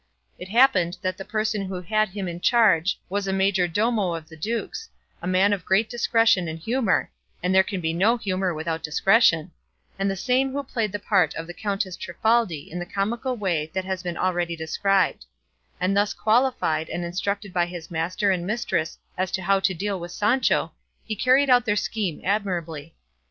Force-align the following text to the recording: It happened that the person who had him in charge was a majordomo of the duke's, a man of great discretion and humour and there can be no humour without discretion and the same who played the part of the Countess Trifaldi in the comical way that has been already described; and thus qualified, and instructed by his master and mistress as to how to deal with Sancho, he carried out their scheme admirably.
It 0.39 0.47
happened 0.49 0.97
that 1.03 1.15
the 1.15 1.23
person 1.23 1.65
who 1.67 1.79
had 1.79 2.09
him 2.09 2.27
in 2.27 2.39
charge 2.41 2.99
was 3.07 3.27
a 3.27 3.31
majordomo 3.31 4.15
of 4.17 4.27
the 4.29 4.35
duke's, 4.35 4.89
a 5.21 5.27
man 5.27 5.53
of 5.53 5.63
great 5.63 5.91
discretion 5.91 6.47
and 6.47 6.57
humour 6.57 7.11
and 7.43 7.53
there 7.53 7.61
can 7.61 7.81
be 7.81 7.93
no 7.93 8.17
humour 8.17 8.51
without 8.51 8.81
discretion 8.81 9.51
and 9.99 10.09
the 10.09 10.15
same 10.15 10.53
who 10.53 10.63
played 10.63 10.91
the 10.91 10.97
part 10.97 11.35
of 11.35 11.45
the 11.45 11.53
Countess 11.53 11.95
Trifaldi 11.95 12.67
in 12.71 12.79
the 12.79 12.85
comical 12.87 13.35
way 13.37 13.69
that 13.75 13.85
has 13.85 14.01
been 14.01 14.17
already 14.17 14.55
described; 14.55 15.27
and 15.79 15.95
thus 15.95 16.15
qualified, 16.15 16.89
and 16.89 17.05
instructed 17.05 17.53
by 17.53 17.67
his 17.67 17.91
master 17.91 18.31
and 18.31 18.47
mistress 18.47 18.97
as 19.19 19.29
to 19.29 19.43
how 19.43 19.59
to 19.59 19.71
deal 19.75 19.99
with 19.99 20.11
Sancho, 20.11 20.71
he 21.05 21.15
carried 21.15 21.47
out 21.47 21.63
their 21.65 21.75
scheme 21.75 22.21
admirably. 22.23 22.95